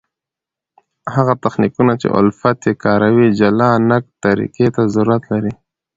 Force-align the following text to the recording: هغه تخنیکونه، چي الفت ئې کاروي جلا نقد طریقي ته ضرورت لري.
هغه 1.15 1.33
تخنیکونه، 1.43 1.93
چي 2.01 2.07
الفت 2.19 2.59
ئې 2.67 2.73
کاروي 2.83 3.27
جلا 3.39 3.71
نقد 3.89 4.11
طریقي 4.23 4.67
ته 4.75 4.81
ضرورت 4.95 5.23
لري. 5.33 5.53